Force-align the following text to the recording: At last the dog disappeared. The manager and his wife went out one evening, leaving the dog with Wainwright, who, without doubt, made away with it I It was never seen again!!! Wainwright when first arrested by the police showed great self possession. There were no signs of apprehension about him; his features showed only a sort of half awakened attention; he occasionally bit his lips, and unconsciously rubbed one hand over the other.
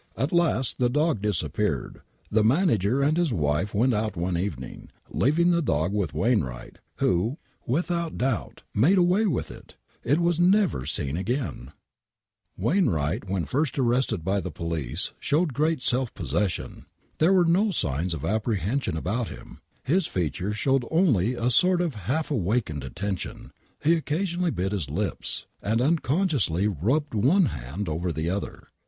At 0.17 0.31
last 0.31 0.79
the 0.79 0.89
dog 0.89 1.21
disappeared. 1.21 2.01
The 2.31 2.43
manager 2.43 3.03
and 3.03 3.15
his 3.15 3.31
wife 3.31 3.71
went 3.75 3.93
out 3.93 4.15
one 4.17 4.35
evening, 4.35 4.89
leaving 5.11 5.51
the 5.51 5.61
dog 5.61 5.93
with 5.93 6.11
Wainwright, 6.15 6.79
who, 6.95 7.37
without 7.67 8.17
doubt, 8.17 8.63
made 8.73 8.97
away 8.97 9.27
with 9.27 9.51
it 9.51 9.75
I 10.03 10.13
It 10.13 10.19
was 10.19 10.39
never 10.39 10.87
seen 10.87 11.15
again!!! 11.17 11.71
Wainwright 12.57 13.29
when 13.29 13.45
first 13.45 13.77
arrested 13.77 14.23
by 14.23 14.41
the 14.41 14.49
police 14.49 15.13
showed 15.19 15.53
great 15.53 15.83
self 15.83 16.11
possession. 16.15 16.87
There 17.19 17.31
were 17.33 17.45
no 17.45 17.69
signs 17.69 18.15
of 18.15 18.25
apprehension 18.25 18.97
about 18.97 19.27
him; 19.27 19.61
his 19.83 20.07
features 20.07 20.57
showed 20.57 20.83
only 20.89 21.35
a 21.35 21.51
sort 21.51 21.79
of 21.79 21.93
half 21.93 22.31
awakened 22.31 22.83
attention; 22.83 23.51
he 23.83 23.93
occasionally 23.93 24.49
bit 24.49 24.71
his 24.71 24.89
lips, 24.89 25.45
and 25.61 25.79
unconsciously 25.79 26.67
rubbed 26.67 27.13
one 27.13 27.45
hand 27.53 27.87
over 27.87 28.11
the 28.11 28.31
other. 28.31 28.69